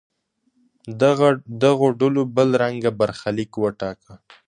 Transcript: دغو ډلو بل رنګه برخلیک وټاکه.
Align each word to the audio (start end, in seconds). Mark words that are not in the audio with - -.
دغو 1.63 1.87
ډلو 1.99 2.23
بل 2.35 2.49
رنګه 2.61 2.91
برخلیک 2.99 3.51
وټاکه. 3.57 4.13